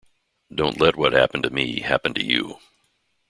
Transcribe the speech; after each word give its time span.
Don't 0.51 0.81
let 0.81 0.95
what 0.95 1.13
happened 1.13 1.43
to 1.43 1.51
me 1.51 1.81
happen 1.81 2.15
to 2.15 2.25
you. 2.25 2.57